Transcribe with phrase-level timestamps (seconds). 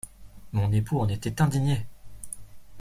[0.53, 1.85] Mon époux en était indigné!